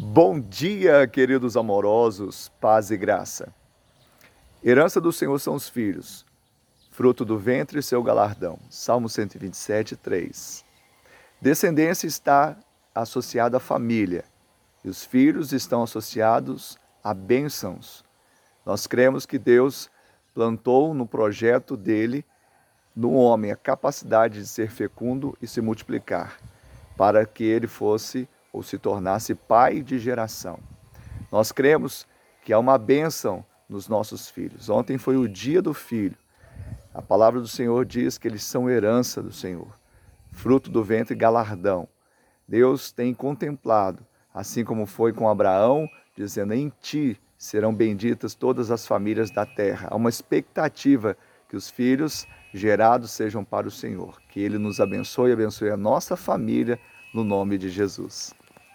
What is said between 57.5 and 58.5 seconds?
de Jesus.